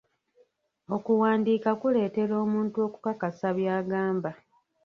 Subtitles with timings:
[0.95, 4.31] Okuwandiika kuleetera omuntu okukakasa by'agamba.